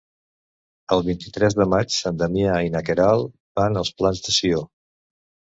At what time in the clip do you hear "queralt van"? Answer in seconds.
2.89-3.79